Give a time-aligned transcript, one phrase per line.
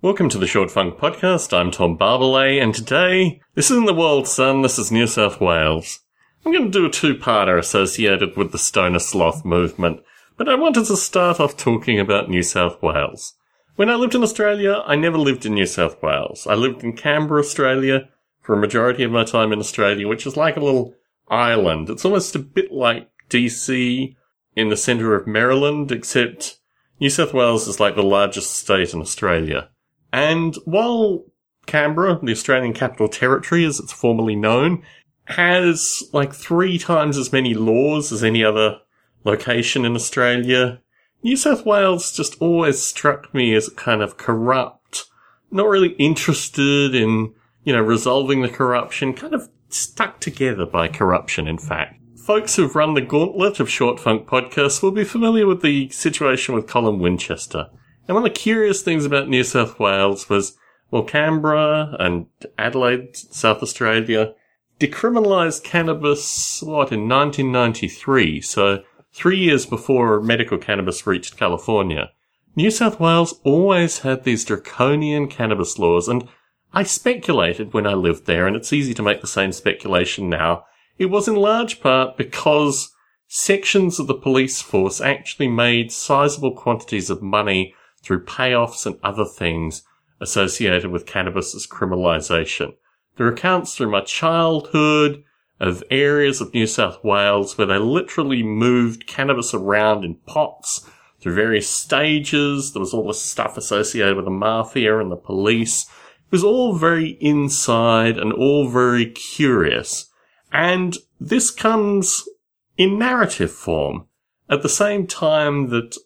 [0.00, 1.52] Welcome to the Short Funk Podcast.
[1.52, 5.98] I'm Tom Barbalet, and today, this isn't the world, son, this is New South Wales.
[6.46, 9.98] I'm going to do a two-parter associated with the Stoner Sloth movement,
[10.36, 13.34] but I wanted to start off talking about New South Wales.
[13.74, 16.46] When I lived in Australia, I never lived in New South Wales.
[16.46, 18.08] I lived in Canberra, Australia,
[18.40, 20.94] for a majority of my time in Australia, which is like a little
[21.26, 21.90] island.
[21.90, 24.14] It's almost a bit like DC
[24.54, 26.60] in the centre of Maryland, except
[27.00, 29.70] New South Wales is like the largest state in Australia.
[30.12, 31.24] And while
[31.66, 34.82] Canberra, the Australian Capital Territory as it's formerly known,
[35.26, 38.78] has like three times as many laws as any other
[39.24, 40.80] location in Australia,
[41.22, 45.04] New South Wales just always struck me as kind of corrupt,
[45.50, 51.46] not really interested in, you know, resolving the corruption, kind of stuck together by corruption,
[51.46, 52.00] in fact.
[52.16, 56.54] Folks who've run the gauntlet of Short Funk podcasts will be familiar with the situation
[56.54, 57.68] with Colin Winchester.
[58.08, 60.56] And one of the curious things about New South Wales was,
[60.90, 62.26] well, Canberra and
[62.56, 64.32] Adelaide, South Australia,
[64.80, 72.10] decriminalised cannabis, what, in 1993, so three years before medical cannabis reached California.
[72.56, 76.26] New South Wales always had these draconian cannabis laws, and
[76.72, 80.64] I speculated when I lived there, and it's easy to make the same speculation now.
[80.96, 82.90] It was in large part because
[83.26, 89.24] sections of the police force actually made sizable quantities of money through payoffs and other
[89.24, 89.82] things
[90.20, 92.74] associated with cannabis's criminalisation.
[93.16, 95.24] There are accounts through my childhood
[95.60, 100.88] of areas of New South Wales where they literally moved cannabis around in pots
[101.20, 102.72] through various stages.
[102.72, 105.84] There was all this stuff associated with the mafia and the police.
[105.84, 110.10] It was all very inside and all very curious.
[110.52, 112.28] And this comes
[112.76, 114.06] in narrative form
[114.48, 115.96] at the same time that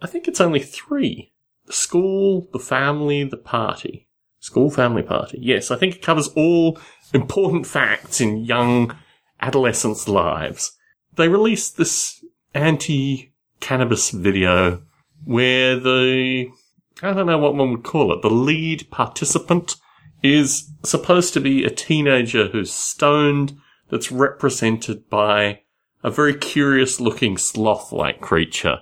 [0.00, 1.31] I think it's only three
[1.68, 4.08] school, the family, the party.
[4.40, 5.38] School, family, party.
[5.40, 6.78] Yes, I think it covers all
[7.14, 8.96] important facts in young
[9.40, 10.72] adolescents' lives.
[11.16, 14.82] They released this anti-cannabis video
[15.24, 16.48] where the,
[17.02, 19.76] I don't know what one would call it, the lead participant
[20.22, 23.56] is supposed to be a teenager who's stoned
[23.90, 25.60] that's represented by
[26.02, 28.78] a very curious looking sloth like creature.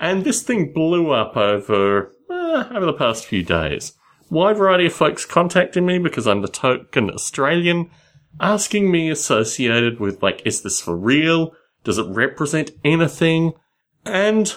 [0.00, 2.12] And this thing blew up over
[2.54, 3.94] Eh, over the past few days.
[4.30, 7.90] Wide variety of folks contacting me because I'm the token Australian,
[8.40, 11.52] asking me associated with like, is this for real?
[11.82, 13.54] Does it represent anything?
[14.04, 14.54] And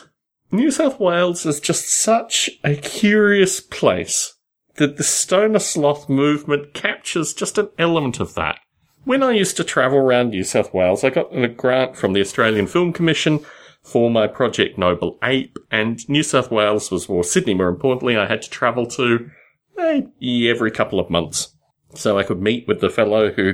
[0.52, 4.36] New South Wales is just such a curious place
[4.76, 8.60] that the stoner sloth movement captures just an element of that.
[9.06, 12.22] When I used to travel around New South Wales, I got a grant from the
[12.22, 13.40] Australian Film Commission
[13.88, 18.26] for my project Noble Ape, and New South Wales was, or Sydney more importantly, I
[18.26, 19.30] had to travel to
[19.78, 21.56] maybe every couple of months.
[21.96, 23.54] So I could meet with the fellow who,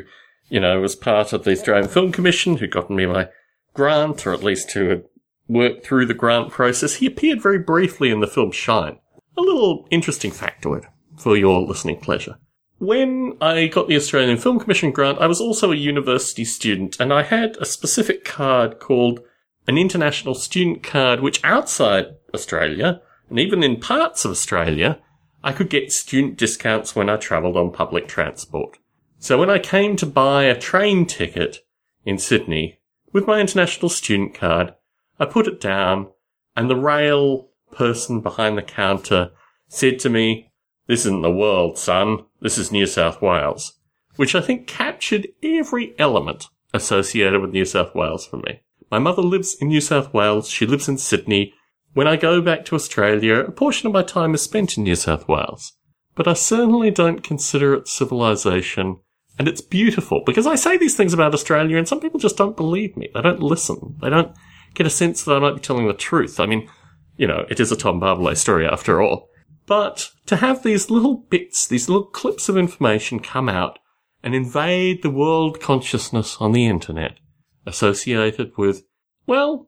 [0.49, 3.29] you know, was part of the Australian Film Commission, who got me my
[3.75, 5.03] grant, or at least who had
[5.47, 6.95] worked through the grant process.
[6.95, 8.97] He appeared very briefly in the film Shine.
[9.37, 12.37] A little interesting factoid for your listening pleasure.
[12.79, 17.13] When I got the Australian Film Commission grant, I was also a university student, and
[17.13, 19.19] I had a specific card called
[19.67, 24.99] an international student card, which outside Australia, and even in parts of Australia,
[25.43, 28.77] I could get student discounts when I travelled on public transport.
[29.19, 31.59] So when I came to buy a train ticket
[32.05, 32.79] in Sydney
[33.11, 34.73] with my international student card,
[35.19, 36.07] I put it down
[36.55, 39.31] and the rail person behind the counter
[39.67, 40.51] said to me,
[40.87, 42.25] this isn't the world, son.
[42.41, 43.79] This is New South Wales,
[44.17, 48.61] which I think captured every element associated with New South Wales for me.
[48.93, 50.47] My mother lives in New South Wales.
[50.47, 51.51] She lives in Sydney.
[51.93, 54.95] When I go back to Australia, a portion of my time is spent in New
[54.95, 55.73] South Wales.
[56.13, 58.99] But I certainly don't consider it civilization.
[59.39, 62.55] And it's beautiful because I say these things about Australia and some people just don't
[62.55, 63.09] believe me.
[63.15, 63.97] They don't listen.
[63.99, 64.31] They don't
[64.75, 66.39] get a sense that I might be telling the truth.
[66.39, 66.69] I mean,
[67.17, 69.27] you know, it is a Tom Barbalet story after all.
[69.65, 73.79] But to have these little bits, these little clips of information come out
[74.21, 77.17] and invade the world consciousness on the internet
[77.65, 78.83] associated with,
[79.25, 79.67] well,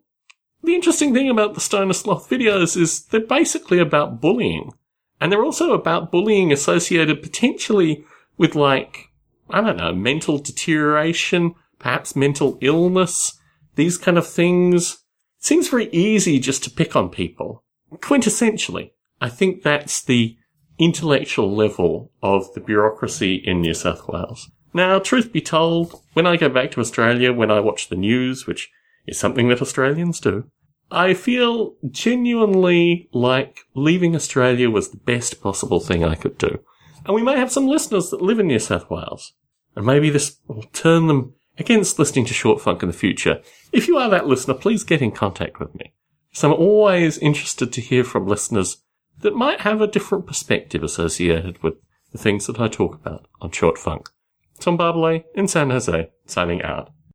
[0.64, 4.72] the interesting thing about the Stoner Sloth videos is they're basically about bullying.
[5.22, 8.04] And they're also about bullying associated potentially
[8.38, 9.10] with like,
[9.50, 13.40] I don't know, mental deterioration, perhaps mental illness,
[13.76, 14.94] these kind of things.
[15.40, 17.64] It seems very easy just to pick on people.
[17.94, 18.92] Quintessentially,
[19.22, 20.36] I think that's the
[20.78, 24.50] intellectual level of the bureaucracy in New South Wales.
[24.74, 28.46] Now, truth be told, when I go back to Australia, when I watch the news,
[28.46, 28.70] which
[29.08, 30.50] is something that Australians do,
[30.92, 36.60] I feel genuinely like leaving Australia was the best possible thing I could do.
[37.06, 39.34] And we may have some listeners that live in New South Wales.
[39.76, 43.42] And maybe this will turn them against listening to Short Funk in the future.
[43.72, 45.94] If you are that listener, please get in contact with me.
[46.32, 48.78] So I'm always interested to hear from listeners
[49.22, 51.76] that might have a different perspective associated with
[52.12, 54.10] the things that I talk about on Short Funk.
[54.60, 56.92] Tom Barbalet in San Jose, signing out.